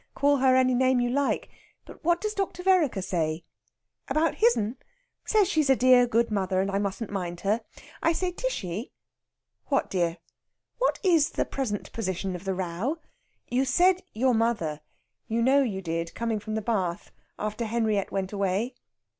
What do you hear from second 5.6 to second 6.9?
a dear good mother, and I